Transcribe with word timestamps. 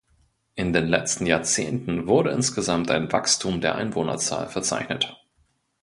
In 0.55 0.73
den 0.73 0.87
letzten 0.87 1.27
Jahrzehnten 1.27 2.07
wurde 2.07 2.31
insgesamt 2.31 2.89
ein 2.89 3.11
Wachstum 3.11 3.61
der 3.61 3.75
Einwohnerzahl 3.75 4.49
verzeichnet. 4.49 5.15